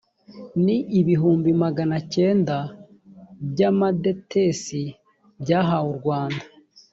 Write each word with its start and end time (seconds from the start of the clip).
ni 0.63 0.77
ibihumbi 0.99 1.49
magana 1.63 1.97
cyenda 2.13 2.55
by’ 3.51 3.61
amadetesi 3.71 4.81
byahawe 5.41 5.87
u 5.95 5.97
rwanda 6.01 6.43